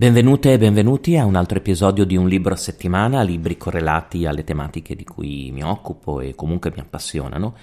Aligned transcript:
Benvenute 0.00 0.54
e 0.54 0.56
benvenuti 0.56 1.18
a 1.18 1.26
un 1.26 1.34
altro 1.34 1.58
episodio 1.58 2.06
di 2.06 2.16
Un 2.16 2.26
libro 2.26 2.54
a 2.54 2.56
settimana, 2.56 3.20
libri 3.20 3.58
correlati 3.58 4.24
alle 4.24 4.44
tematiche 4.44 4.96
di 4.96 5.04
cui 5.04 5.50
mi 5.52 5.62
occupo 5.62 6.22
e 6.22 6.34
comunque 6.34 6.72
mi 6.74 6.80
appassionano. 6.80 7.54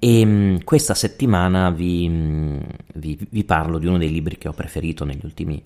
E 0.00 0.26
mm, 0.26 0.56
questa 0.64 0.94
settimana 0.94 1.70
vi, 1.70 2.08
mm, 2.08 2.58
vi, 2.94 3.16
vi 3.30 3.44
parlo 3.44 3.78
di 3.78 3.86
uno 3.86 3.96
dei 3.96 4.10
libri 4.10 4.38
che 4.38 4.48
ho 4.48 4.52
preferito 4.52 5.04
negli 5.04 5.20
ultimi 5.22 5.62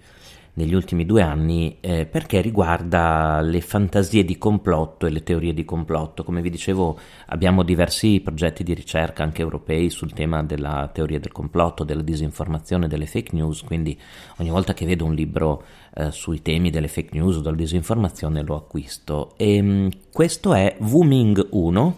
negli 0.55 0.75
ultimi 0.75 1.07
due 1.07 1.23
anni 1.23 1.79
eh, 1.81 2.05
perché 2.05 2.43
riguarda 2.43 3.41
le 3.41 3.63
fantasie 3.63 4.23
di 4.23 4.37
complotto 4.37 5.07
e 5.07 5.11
le 5.11 5.23
teorie 5.23 5.55
di 5.55 5.65
complotto. 5.65 6.25
Come 6.25 6.43
vi 6.43 6.51
dicevo 6.51 6.99
abbiamo 7.27 7.63
diversi 7.63 8.21
progetti 8.21 8.63
di 8.63 8.75
ricerca 8.75 9.23
anche 9.23 9.41
europei 9.41 9.89
sul 9.89 10.13
tema 10.13 10.43
della 10.43 10.91
teoria 10.93 11.19
del 11.19 11.33
complotto, 11.33 11.85
della 11.85 12.03
disinformazione, 12.03 12.87
delle 12.87 13.07
fake 13.07 13.35
news, 13.35 13.63
quindi 13.63 13.99
ogni 14.39 14.51
volta 14.51 14.75
che 14.75 14.85
vedo 14.85 15.07
un 15.07 15.15
libro 15.15 15.65
eh, 15.95 16.11
sui 16.11 16.43
temi 16.43 16.69
delle 16.69 16.89
fake 16.89 17.17
news 17.19 17.37
o 17.37 17.41
della 17.41 17.57
disinformazione 17.57 18.43
lo 18.43 18.57
acquisto. 18.57 19.33
E, 19.39 19.63
mh, 19.63 19.71
mm, 19.71 19.89
questo 20.13 20.53
è 20.53 20.77
Wu 20.81 21.03
Ming 21.03 21.49
1, 21.51 21.97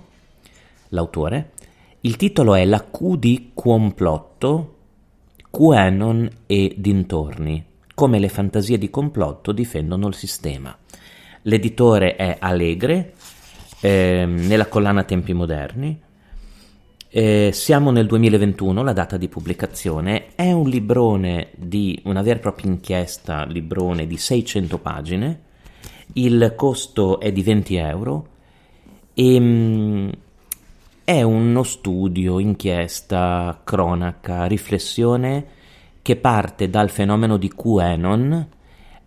l'autore. 0.90 1.50
Il 2.02 2.16
titolo 2.16 2.54
è 2.54 2.64
La 2.64 2.84
Q 2.88 3.16
di 3.16 3.50
complotto, 3.52 4.74
QAnon 5.50 6.28
e 6.46 6.74
dintorni 6.76 7.72
come 7.94 8.18
le 8.18 8.28
fantasie 8.28 8.76
di 8.76 8.90
complotto 8.90 9.52
difendono 9.52 10.08
il 10.08 10.14
sistema. 10.14 10.76
L'editore 11.42 12.16
è 12.16 12.36
Allegre, 12.40 13.14
eh, 13.80 14.24
nella 14.26 14.66
collana 14.66 15.04
Tempi 15.04 15.32
Moderni. 15.32 16.00
Eh, 17.08 17.50
siamo 17.52 17.92
nel 17.92 18.06
2021, 18.06 18.82
la 18.82 18.92
data 18.92 19.16
di 19.16 19.28
pubblicazione. 19.28 20.34
È 20.34 20.50
un 20.50 20.68
librone 20.68 21.50
di 21.54 22.00
una 22.04 22.22
vera 22.22 22.38
e 22.38 22.42
propria 22.42 22.70
inchiesta, 22.70 23.44
librone 23.44 24.06
di 24.06 24.16
600 24.16 24.78
pagine. 24.78 25.40
Il 26.14 26.54
costo 26.56 27.20
è 27.20 27.30
di 27.30 27.42
20 27.42 27.76
euro 27.76 28.28
e 29.14 29.38
mh, 29.38 29.44
mm, 29.44 30.08
è 31.04 31.22
uno 31.22 31.62
studio, 31.62 32.38
inchiesta, 32.40 33.60
cronaca, 33.62 34.46
riflessione 34.46 35.62
che 36.04 36.16
parte 36.16 36.68
dal 36.68 36.90
fenomeno 36.90 37.38
di 37.38 37.48
QAnon 37.48 38.48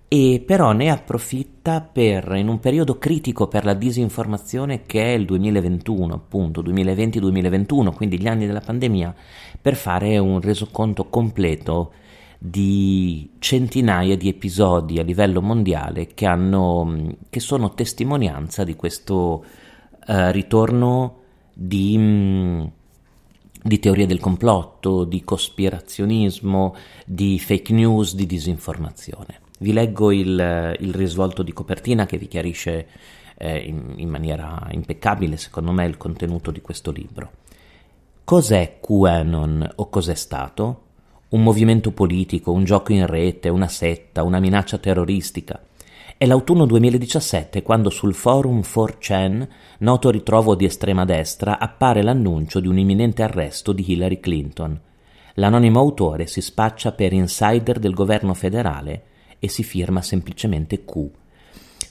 e 0.08 0.44
però 0.44 0.72
ne 0.72 0.90
approfitta 0.90 1.82
per, 1.82 2.34
in 2.38 2.48
un 2.48 2.60
periodo 2.60 2.98
critico 2.98 3.48
per 3.48 3.66
la 3.66 3.76
disinformazione 3.76 4.88
che 4.88 5.04
è 5.04 5.10
il 5.10 5.26
2021, 5.26 6.16
appunto 6.16 6.64
2020-2021, 6.64 7.94
quindi 7.94 8.20
gli 8.20 8.28
anni 8.28 8.48
della 8.48 8.62
pandemia, 8.62 9.14
per 9.62 9.76
fare 9.76 10.18
un 10.18 10.42
resoconto 10.42 11.08
completo 11.08 11.92
di 12.40 13.30
centinaia 13.38 14.18
di 14.18 14.28
episodi 14.28 14.98
a 14.98 15.04
livello 15.04 15.44
mondiale 15.44 16.08
che, 16.08 16.26
hanno, 16.26 17.16
che 17.30 17.40
sono 17.40 17.76
testimonianza 17.76 18.64
di 18.64 18.76
questo 18.76 19.46
uh, 20.08 20.32
ritorno 20.32 21.18
di... 21.54 21.96
Mh, 21.96 22.72
di 23.68 23.80
teorie 23.80 24.06
del 24.06 24.20
complotto, 24.20 25.04
di 25.04 25.24
cospirazionismo, 25.24 26.76
di 27.06 27.38
fake 27.38 27.74
news, 27.74 28.16
di 28.16 28.26
disinformazione. 28.26 29.42
Vi 29.60 29.74
leggo 29.74 30.12
il, 30.12 30.76
il 30.80 30.94
risvolto 30.94 31.44
di 31.44 31.52
copertina 31.52 32.06
che 32.06 32.18
vi 32.18 32.28
chiarisce 32.28 32.88
eh, 33.38 33.58
in, 33.58 33.94
in 33.98 34.10
maniera 34.10 34.68
impeccabile, 34.72 35.36
secondo 35.36 35.72
me, 35.72 35.86
il 35.86 35.98
contenuto 35.98 36.50
di 36.52 36.62
questo 36.62 36.92
libro. 36.92 37.32
Cos'è 38.24 38.78
QAnon 38.80 39.74
o 39.76 39.90
cos'è 39.90 40.16
stato? 40.16 40.84
Un 41.30 41.44
movimento 41.44 41.92
politico, 41.92 42.54
un 42.54 42.64
gioco 42.64 42.94
in 42.94 43.06
rete, 43.06 43.50
una 43.50 43.68
setta, 43.68 44.24
una 44.24 44.40
minaccia 44.40 44.78
terroristica? 44.78 45.62
È 46.16 46.26
l'autunno 46.26 46.66
2017 46.66 47.62
quando 47.62 47.90
sul 47.90 48.14
forum 48.14 48.62
4chan, 48.62 49.48
noto 49.80 50.10
ritrovo 50.10 50.56
di 50.56 50.66
estrema 50.66 51.06
destra, 51.06 51.60
appare 51.60 52.02
l'annuncio 52.02 52.60
di 52.60 52.68
un 52.68 52.78
imminente 52.78 53.24
arresto 53.24 53.74
di 53.74 53.84
Hillary 53.86 54.20
Clinton. 54.20 54.80
L'anonimo 55.36 55.80
autore 55.80 56.26
si 56.26 56.42
spaccia 56.42 56.94
per 56.94 57.14
insider 57.14 57.78
del 57.78 57.94
governo 57.94 58.34
federale 58.34 59.04
e 59.38 59.50
si 59.50 59.64
firma 59.64 60.02
semplicemente 60.02 60.86
Q. 60.86 61.10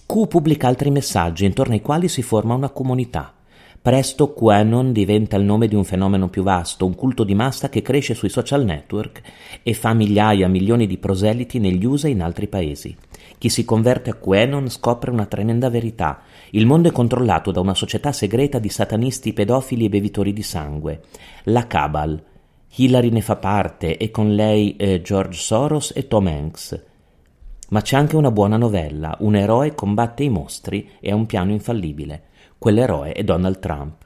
Q 0.06 0.26
pubblica 0.26 0.66
altri 0.66 0.90
messaggi 0.90 1.44
intorno 1.44 1.74
ai 1.74 1.82
quali 1.82 2.08
si 2.08 2.22
forma 2.22 2.54
una 2.54 2.70
comunità. 2.70 3.34
Presto 3.80 4.32
QAnon 4.32 4.92
diventa 4.92 5.36
il 5.36 5.44
nome 5.44 5.68
di 5.68 5.76
un 5.76 5.84
fenomeno 5.84 6.28
più 6.28 6.42
vasto, 6.42 6.86
un 6.86 6.96
culto 6.96 7.22
di 7.22 7.36
massa 7.36 7.68
che 7.68 7.82
cresce 7.82 8.14
sui 8.14 8.30
social 8.30 8.64
network 8.64 9.22
e 9.62 9.74
fa 9.74 9.92
migliaia, 9.92 10.48
milioni 10.48 10.88
di 10.88 10.98
proseliti 10.98 11.60
negli 11.60 11.84
USA 11.84 12.08
e 12.08 12.10
in 12.10 12.22
altri 12.22 12.48
paesi. 12.48 12.96
Chi 13.38 13.48
si 13.48 13.64
converte 13.64 14.10
a 14.10 14.14
QAnon 14.14 14.68
scopre 14.68 15.10
una 15.10 15.26
tremenda 15.26 15.68
verità. 15.68 16.22
Il 16.50 16.66
mondo 16.66 16.88
è 16.88 16.92
controllato 16.92 17.50
da 17.50 17.60
una 17.60 17.74
società 17.74 18.12
segreta 18.12 18.58
di 18.58 18.68
satanisti, 18.68 19.32
pedofili 19.32 19.84
e 19.84 19.88
bevitori 19.88 20.32
di 20.32 20.42
sangue. 20.42 21.02
La 21.44 21.66
Cabal. 21.66 22.22
Hillary 22.76 23.10
ne 23.10 23.20
fa 23.20 23.36
parte 23.36 23.96
e 23.96 24.10
con 24.10 24.34
lei 24.34 24.76
eh, 24.76 25.00
George 25.02 25.38
Soros 25.38 25.92
e 25.94 26.08
Tom 26.08 26.26
Hanks. 26.26 26.84
Ma 27.68 27.80
c'è 27.80 27.96
anche 27.96 28.16
una 28.16 28.30
buona 28.30 28.56
novella. 28.56 29.16
Un 29.20 29.34
eroe 29.34 29.74
combatte 29.74 30.22
i 30.22 30.28
mostri 30.28 30.90
e 31.00 31.10
ha 31.10 31.14
un 31.14 31.26
piano 31.26 31.50
infallibile. 31.52 32.22
Quell'eroe 32.58 33.12
è 33.12 33.24
Donald 33.24 33.58
Trump. 33.58 34.05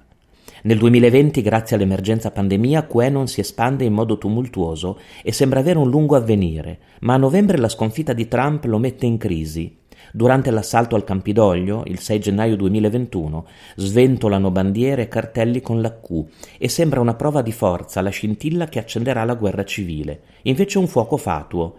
Nel 0.62 0.76
2020, 0.76 1.41
grazie 1.41 1.76
all'emergenza 1.76 2.31
pandemia, 2.31 2.84
QAnon 2.84 3.26
si 3.26 3.41
espande 3.41 3.84
in 3.84 3.94
modo 3.94 4.19
tumultuoso 4.19 4.98
e 5.22 5.32
sembra 5.32 5.60
avere 5.60 5.78
un 5.78 5.88
lungo 5.88 6.16
avvenire, 6.16 6.78
ma 7.00 7.15
a 7.15 7.16
novembre 7.16 7.56
la 7.56 7.71
sconfitta 7.71 8.12
di 8.12 8.28
Trump 8.28 8.65
lo 8.65 8.76
mette 8.76 9.06
in 9.06 9.16
crisi. 9.16 9.75
Durante 10.12 10.50
l'assalto 10.50 10.97
al 10.97 11.04
Campidoglio, 11.04 11.84
il 11.87 11.98
6 11.98 12.21
gennaio 12.21 12.56
2021, 12.56 13.47
sventolano 13.76 14.50
bandiere 14.50 15.03
e 15.03 15.09
cartelli 15.09 15.62
con 15.62 15.81
la 15.81 15.98
Q 15.98 16.26
e 16.59 16.69
sembra 16.69 17.00
una 17.00 17.15
prova 17.15 17.41
di 17.41 17.53
forza, 17.53 18.03
la 18.03 18.10
scintilla 18.10 18.66
che 18.66 18.81
accenderà 18.81 19.25
la 19.25 19.37
guerra 19.37 19.65
civile. 19.65 20.22
Invece 20.42 20.77
un 20.77 20.88
fuoco 20.88 21.16
fatuo. 21.16 21.77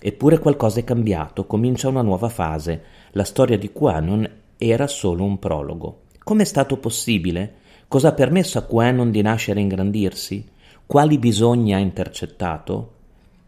Eppure 0.00 0.40
qualcosa 0.40 0.80
è 0.80 0.84
cambiato, 0.84 1.46
comincia 1.46 1.86
una 1.86 2.02
nuova 2.02 2.28
fase. 2.28 2.82
La 3.12 3.24
storia 3.24 3.56
di 3.56 3.70
QAnon 3.72 4.28
era 4.58 4.88
solo 4.88 5.22
un 5.22 5.38
prologo. 5.38 6.00
Com'è 6.24 6.44
stato 6.44 6.78
possibile? 6.78 7.62
Cosa 7.94 8.08
ha 8.08 8.12
permesso 8.12 8.58
a 8.58 8.62
QAnon 8.62 9.12
di 9.12 9.22
nascere 9.22 9.60
e 9.60 9.62
ingrandirsi? 9.62 10.44
Quali 10.84 11.16
bisogni 11.16 11.74
ha 11.74 11.78
intercettato? 11.78 12.90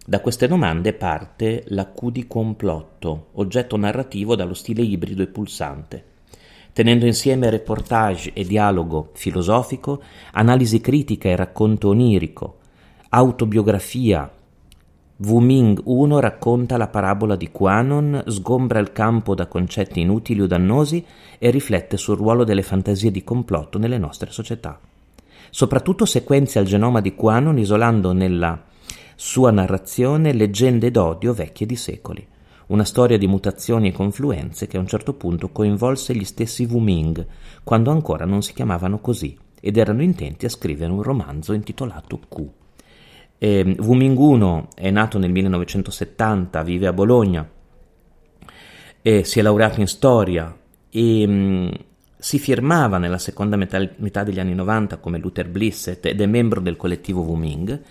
Da 0.06 0.20
queste 0.20 0.46
domande 0.46 0.92
parte 0.92 1.64
la 1.70 1.92
Q 1.92 2.12
di 2.12 2.28
complotto, 2.28 3.30
oggetto 3.32 3.76
narrativo 3.76 4.36
dallo 4.36 4.54
stile 4.54 4.82
ibrido 4.82 5.22
e 5.22 5.26
pulsante. 5.26 6.04
Tenendo 6.72 7.06
insieme 7.06 7.50
reportage 7.50 8.34
e 8.34 8.44
dialogo 8.44 9.10
filosofico, 9.14 10.00
analisi 10.34 10.80
critica 10.80 11.28
e 11.28 11.34
racconto 11.34 11.88
onirico, 11.88 12.58
autobiografia, 13.08 14.30
Wu 15.18 15.38
Ming 15.38 15.80
1 15.82 16.20
racconta 16.20 16.76
la 16.76 16.88
parabola 16.88 17.36
di 17.36 17.50
Quanon, 17.50 18.24
sgombra 18.26 18.80
il 18.80 18.92
campo 18.92 19.34
da 19.34 19.46
concetti 19.46 20.00
inutili 20.00 20.42
o 20.42 20.46
dannosi 20.46 21.02
e 21.38 21.48
riflette 21.48 21.96
sul 21.96 22.18
ruolo 22.18 22.44
delle 22.44 22.62
fantasie 22.62 23.10
di 23.10 23.24
complotto 23.24 23.78
nelle 23.78 23.96
nostre 23.96 24.30
società. 24.30 24.78
Soprattutto 25.48 26.04
sequenzia 26.04 26.60
il 26.60 26.66
genoma 26.66 27.00
di 27.00 27.14
Quanon 27.14 27.58
isolando 27.58 28.12
nella 28.12 28.62
sua 29.14 29.50
narrazione 29.50 30.34
leggende 30.34 30.90
d'odio 30.90 31.32
vecchie 31.32 31.64
di 31.64 31.76
secoli. 31.76 32.26
Una 32.66 32.84
storia 32.84 33.16
di 33.16 33.26
mutazioni 33.26 33.88
e 33.88 33.92
confluenze 33.92 34.66
che 34.66 34.76
a 34.76 34.80
un 34.80 34.86
certo 34.86 35.14
punto 35.14 35.48
coinvolse 35.48 36.14
gli 36.14 36.24
stessi 36.24 36.66
Wu 36.66 36.78
Ming, 36.78 37.26
quando 37.64 37.90
ancora 37.90 38.26
non 38.26 38.42
si 38.42 38.52
chiamavano 38.52 38.98
così, 38.98 39.34
ed 39.62 39.78
erano 39.78 40.02
intenti 40.02 40.44
a 40.44 40.50
scrivere 40.50 40.92
un 40.92 41.00
romanzo 41.00 41.54
intitolato 41.54 42.20
Q. 42.28 42.65
Eh, 43.38 43.76
Wuminguno 43.78 44.68
è 44.74 44.90
nato 44.90 45.18
nel 45.18 45.30
1970, 45.30 46.62
vive 46.62 46.86
a 46.86 46.92
Bologna, 46.92 47.48
e 49.02 49.24
si 49.24 49.38
è 49.38 49.42
laureato 49.42 49.80
in 49.80 49.86
storia 49.86 50.52
e 50.90 51.26
mh, 51.26 51.32
mm, 51.32 51.68
si 52.18 52.38
firmava 52.40 52.98
nella 52.98 53.18
seconda 53.18 53.56
metà, 53.56 53.78
metà, 53.98 54.24
degli 54.24 54.40
anni 54.40 54.54
90 54.54 54.96
come 54.96 55.18
Luther 55.18 55.48
Blissett 55.48 56.06
ed 56.06 56.20
è 56.20 56.26
membro 56.26 56.60
del 56.60 56.76
collettivo 56.76 57.20
Wuming. 57.20 57.82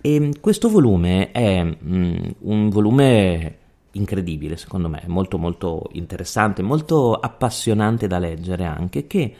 E 0.00 0.20
mm, 0.20 0.30
questo 0.40 0.70
volume 0.70 1.30
è 1.30 1.62
mh, 1.62 1.76
mm, 1.86 2.16
un 2.40 2.68
volume 2.70 3.58
incredibile, 3.92 4.56
secondo 4.56 4.88
me, 4.88 5.02
molto 5.06 5.36
molto 5.36 5.90
interessante, 5.92 6.62
molto 6.62 7.14
appassionante 7.14 8.06
da 8.06 8.18
leggere 8.18 8.64
anche, 8.64 9.06
che, 9.06 9.34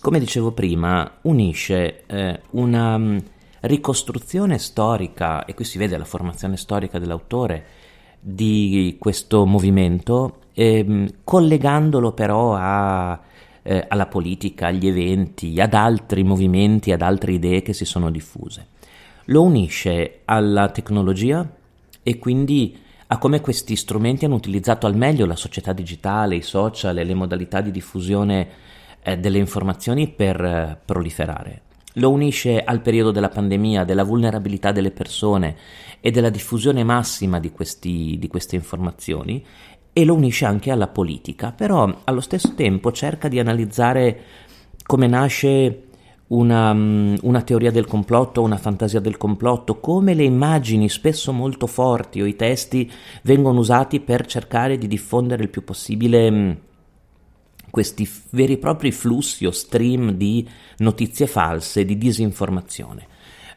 come 0.00 0.18
dicevo 0.18 0.52
prima, 0.52 1.18
unisce 1.22 2.04
eh, 2.06 2.40
una 2.50 2.98
ricostruzione 3.62 4.58
storica, 4.58 5.44
e 5.44 5.54
qui 5.54 5.64
si 5.64 5.78
vede 5.78 5.96
la 5.96 6.04
formazione 6.04 6.56
storica 6.56 6.98
dell'autore, 6.98 7.64
di 8.20 8.96
questo 8.98 9.44
movimento, 9.46 10.38
ehm, 10.54 11.08
collegandolo 11.24 12.12
però 12.12 12.54
a, 12.54 13.20
eh, 13.62 13.84
alla 13.88 14.06
politica, 14.06 14.68
agli 14.68 14.86
eventi, 14.86 15.60
ad 15.60 15.74
altri 15.74 16.22
movimenti, 16.22 16.92
ad 16.92 17.02
altre 17.02 17.32
idee 17.32 17.62
che 17.62 17.72
si 17.72 17.84
sono 17.84 18.10
diffuse. 18.10 18.68
Lo 19.26 19.42
unisce 19.42 20.20
alla 20.24 20.68
tecnologia 20.68 21.48
e 22.02 22.18
quindi 22.18 22.78
a 23.08 23.18
come 23.18 23.40
questi 23.40 23.76
strumenti 23.76 24.24
hanno 24.24 24.36
utilizzato 24.36 24.86
al 24.86 24.96
meglio 24.96 25.26
la 25.26 25.36
società 25.36 25.72
digitale, 25.72 26.36
i 26.36 26.42
social 26.42 26.98
e 26.98 27.04
le 27.04 27.14
modalità 27.14 27.60
di 27.60 27.70
diffusione 27.70 28.48
eh, 29.02 29.18
delle 29.18 29.38
informazioni 29.38 30.08
per 30.08 30.42
eh, 30.42 30.78
proliferare. 30.84 31.62
Lo 31.94 32.10
unisce 32.10 32.62
al 32.62 32.80
periodo 32.80 33.10
della 33.10 33.28
pandemia, 33.28 33.84
della 33.84 34.04
vulnerabilità 34.04 34.72
delle 34.72 34.90
persone 34.90 35.56
e 36.00 36.10
della 36.10 36.30
diffusione 36.30 36.84
massima 36.84 37.38
di, 37.38 37.50
questi, 37.50 38.16
di 38.18 38.28
queste 38.28 38.56
informazioni 38.56 39.44
e 39.92 40.04
lo 40.04 40.14
unisce 40.14 40.46
anche 40.46 40.70
alla 40.70 40.88
politica, 40.88 41.52
però 41.52 42.00
allo 42.04 42.20
stesso 42.20 42.54
tempo 42.54 42.92
cerca 42.92 43.28
di 43.28 43.38
analizzare 43.38 44.20
come 44.84 45.06
nasce 45.06 45.82
una, 46.28 46.72
mm, 46.72 47.16
una, 47.22 47.42
teoria 47.42 47.70
del 47.70 47.86
complotto, 47.86 48.42
una 48.42 48.56
fantasia 48.56 49.00
del 49.00 49.18
complotto, 49.18 49.80
come 49.80 50.14
le 50.14 50.24
immagini 50.24 50.88
spesso 50.88 51.32
molto 51.32 51.66
forti 51.66 52.22
o 52.22 52.26
i 52.26 52.36
testi 52.36 52.90
vengono 53.22 53.60
usati 53.60 54.00
per 54.00 54.26
cercare 54.26 54.78
di 54.78 54.86
diffondere 54.88 55.42
il 55.42 55.50
più 55.50 55.62
possibile 55.62 56.30
mm, 56.30 56.50
questi 57.72 58.06
veri 58.32 58.52
e 58.52 58.58
propri 58.58 58.92
flussi 58.92 59.46
o 59.46 59.50
stream 59.50 60.10
di 60.10 60.46
notizie 60.78 61.26
false, 61.26 61.86
di 61.86 61.96
disinformazione. 61.96 63.06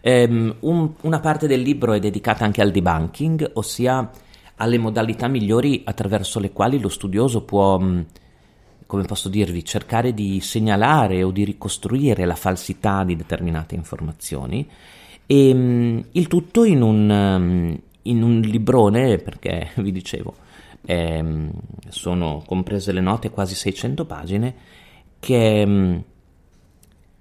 Um, 0.01 0.55
un, 0.61 0.93
una 1.01 1.19
parte 1.19 1.47
del 1.47 1.59
libro 1.59 1.91
è 1.91 1.99
dedicata 1.99 2.45
anche 2.45 2.61
al 2.61 2.71
debunking, 2.71 3.51
ossia 3.55 4.09
alle 4.55 4.77
modalità 4.77 5.27
migliori 5.27 5.81
attraverso 5.83 6.39
le 6.39 6.53
quali 6.53 6.79
lo 6.79 6.87
studioso 6.87 7.43
può, 7.43 7.77
mm, 7.77 8.01
come 8.85 9.03
posso 9.03 9.27
dirvi, 9.27 9.65
cercare 9.65 10.13
di 10.13 10.39
segnalare 10.39 11.21
o 11.21 11.31
di 11.31 11.43
ricostruire 11.43 12.23
la 12.23 12.35
falsità 12.35 13.03
di 13.03 13.17
determinate 13.17 13.75
informazioni 13.75 14.65
e 15.25 15.53
mm, 15.53 15.99
il 16.13 16.27
tutto 16.27 16.63
in 16.63 16.81
un, 16.81 17.37
mm, 17.37 17.73
in 18.03 18.23
un 18.23 18.39
librone, 18.39 19.17
perché 19.17 19.71
vi 19.83 19.91
dicevo, 19.91 20.35
eh, 20.85 21.49
sono 21.89 22.43
comprese 22.45 22.91
le 22.91 23.01
note 23.01 23.29
quasi 23.29 23.55
600 23.55 24.05
pagine, 24.05 24.55
che, 25.19 26.03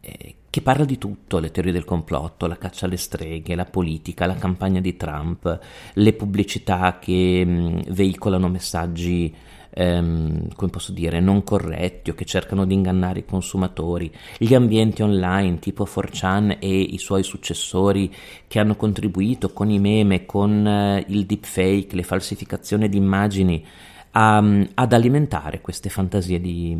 eh, 0.00 0.34
che 0.50 0.60
parla 0.62 0.84
di 0.84 0.98
tutto, 0.98 1.38
le 1.38 1.50
teorie 1.50 1.72
del 1.72 1.84
complotto, 1.84 2.46
la 2.46 2.58
caccia 2.58 2.86
alle 2.86 2.96
streghe, 2.96 3.54
la 3.54 3.64
politica, 3.64 4.26
la 4.26 4.34
campagna 4.36 4.80
di 4.80 4.96
Trump, 4.96 5.58
le 5.94 6.12
pubblicità 6.12 6.98
che 7.00 7.44
mh, 7.44 7.92
veicolano 7.92 8.48
messaggi 8.48 9.34
ehm, 9.74 10.54
come 10.54 10.70
posso 10.70 10.92
dire, 10.92 11.20
non 11.20 11.42
corretti 11.42 12.10
o 12.10 12.14
che 12.14 12.24
cercano 12.24 12.64
di 12.64 12.74
ingannare 12.74 13.20
i 13.20 13.24
consumatori, 13.24 14.10
gli 14.38 14.54
ambienti 14.54 15.02
online 15.02 15.58
tipo 15.58 15.84
4chan 15.84 16.58
e 16.60 16.80
i 16.80 16.98
suoi 16.98 17.24
successori 17.24 18.12
che 18.46 18.60
hanno 18.60 18.76
contribuito 18.76 19.52
con 19.52 19.68
i 19.70 19.78
meme, 19.78 20.24
con 20.24 20.66
eh, 20.66 21.04
il 21.08 21.26
deepfake, 21.26 21.96
le 21.96 22.04
falsificazioni 22.04 22.88
di 22.88 22.96
immagini 22.96 23.66
a, 24.12 24.38
ad 24.74 24.92
alimentare 24.92 25.60
queste 25.60 25.88
fantasie 25.88 26.40
di, 26.40 26.78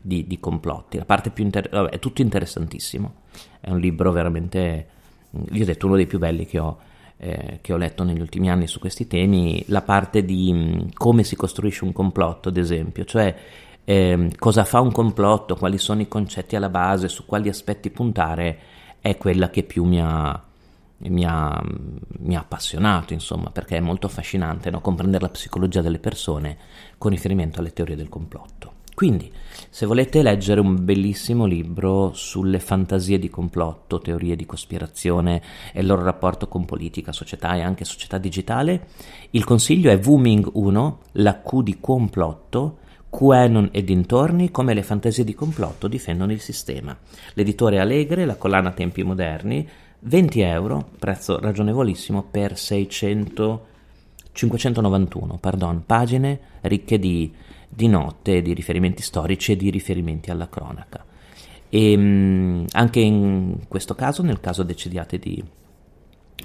di, 0.00 0.26
di 0.26 0.40
complotti. 0.40 0.96
La 0.96 1.04
parte 1.04 1.30
più 1.30 1.44
inter- 1.44 1.68
vabbè, 1.68 1.90
è 1.90 1.98
tutto 1.98 2.22
interessantissimo. 2.22 3.14
È 3.60 3.70
un 3.70 3.78
libro 3.78 4.10
veramente, 4.12 4.86
io 5.30 5.62
ho 5.62 5.66
detto, 5.66 5.86
uno 5.86 5.96
dei 5.96 6.06
più 6.06 6.18
belli 6.18 6.46
che 6.46 6.58
ho, 6.58 6.78
eh, 7.20 7.58
che 7.60 7.72
ho 7.72 7.76
letto 7.76 8.02
negli 8.02 8.20
ultimi 8.20 8.50
anni 8.50 8.66
su 8.66 8.78
questi 8.78 9.06
temi. 9.06 9.62
La 9.68 9.82
parte 9.82 10.24
di 10.24 10.52
mh, 10.52 10.92
come 10.94 11.22
si 11.22 11.36
costruisce 11.36 11.84
un 11.84 11.92
complotto, 11.92 12.48
ad 12.48 12.56
esempio, 12.56 13.04
cioè 13.04 13.36
eh, 13.84 14.30
cosa 14.38 14.64
fa 14.64 14.80
un 14.80 14.90
complotto, 14.90 15.56
quali 15.56 15.78
sono 15.78 16.00
i 16.00 16.08
concetti 16.08 16.56
alla 16.56 16.70
base, 16.70 17.08
su 17.08 17.26
quali 17.26 17.48
aspetti 17.48 17.90
puntare, 17.90 18.58
è 19.00 19.16
quella 19.16 19.50
che 19.50 19.62
più 19.64 19.84
mi 19.84 20.00
ha, 20.00 20.42
mi 20.98 21.24
ha, 21.24 21.62
mi 22.20 22.36
ha 22.36 22.40
appassionato, 22.40 23.12
insomma, 23.12 23.50
perché 23.50 23.76
è 23.76 23.80
molto 23.80 24.06
affascinante 24.06 24.70
no? 24.70 24.80
comprendere 24.80 25.24
la 25.24 25.30
psicologia 25.30 25.82
delle 25.82 25.98
persone 25.98 26.56
con 26.98 27.10
riferimento 27.10 27.60
alle 27.60 27.72
teorie 27.72 27.96
del 27.96 28.08
complotto. 28.08 28.69
Quindi, 29.00 29.32
se 29.70 29.86
volete 29.86 30.22
leggere 30.22 30.60
un 30.60 30.84
bellissimo 30.84 31.46
libro 31.46 32.12
sulle 32.12 32.58
fantasie 32.58 33.18
di 33.18 33.30
complotto, 33.30 33.98
teorie 33.98 34.36
di 34.36 34.44
cospirazione 34.44 35.40
e 35.72 35.80
il 35.80 35.86
loro 35.86 36.02
rapporto 36.02 36.48
con 36.48 36.66
politica, 36.66 37.10
società 37.10 37.54
e 37.54 37.62
anche 37.62 37.86
società 37.86 38.18
digitale, 38.18 38.88
il 39.30 39.44
consiglio 39.44 39.90
è 39.90 39.98
Wuming 39.98 40.50
1, 40.52 40.98
la 41.12 41.40
Q 41.40 41.62
di 41.62 41.78
complotto, 41.80 42.76
QAnon 43.08 43.70
e 43.72 43.82
dintorni, 43.84 44.50
come 44.50 44.74
le 44.74 44.82
fantasie 44.82 45.24
di 45.24 45.32
complotto 45.32 45.88
difendono 45.88 46.32
il 46.32 46.40
sistema. 46.42 46.94
L'editore 47.32 47.78
Allegre, 47.78 48.26
la 48.26 48.36
collana 48.36 48.72
Tempi 48.72 49.02
Moderni, 49.02 49.66
20 50.00 50.40
euro, 50.40 50.90
prezzo 50.98 51.40
ragionevolissimo 51.40 52.26
per 52.30 52.58
600, 52.58 53.66
591 54.32 55.38
pardon, 55.38 55.84
pagine 55.86 56.38
ricche 56.60 56.98
di 56.98 57.32
di 57.72 57.86
notte, 57.86 58.42
di 58.42 58.52
riferimenti 58.52 59.00
storici 59.02 59.52
e 59.52 59.56
di 59.56 59.70
riferimenti 59.70 60.30
alla 60.30 60.48
cronaca. 60.48 61.04
E 61.68 61.96
mh, 61.96 62.66
anche 62.72 63.00
in 63.00 63.60
questo 63.68 63.94
caso, 63.94 64.22
nel 64.22 64.40
caso 64.40 64.64
decidiate 64.64 65.18
di 65.18 65.42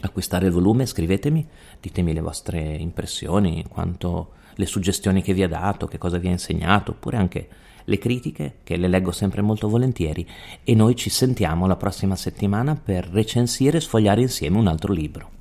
acquistare 0.02 0.46
il 0.46 0.52
volume, 0.52 0.86
scrivetemi, 0.86 1.46
ditemi 1.82 2.14
le 2.14 2.22
vostre 2.22 2.60
impressioni, 2.60 3.66
quanto 3.68 4.34
le 4.54 4.66
suggestioni 4.68 5.22
che 5.24 5.34
vi 5.34 5.44
ha 5.44 5.48
dato, 5.48 5.88
che 5.88 5.98
cosa 5.98 6.20
vi 6.20 6.28
ha 6.28 6.32
insegnato, 6.32 6.92
oppure 6.92 7.18
anche 7.18 7.48
le 7.84 7.98
critiche, 7.98 8.58
che 8.64 8.78
le 8.78 8.88
leggo 8.88 9.12
sempre 9.12 9.42
molto 9.42 9.68
volentieri, 9.68 10.28
e 10.64 10.76
noi 10.76 10.96
ci 10.96 11.10
sentiamo 11.10 11.66
la 11.66 11.76
prossima 11.76 12.16
settimana 12.16 12.76
per 12.76 13.08
recensire 13.08 13.78
e 13.78 13.82
sfogliare 13.82 14.22
insieme 14.22 14.58
un 14.58 14.68
altro 14.68 14.94
libro. 14.94 15.32